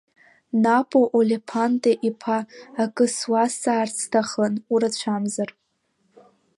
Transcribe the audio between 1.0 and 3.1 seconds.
Олеԥанте-иԥа, акы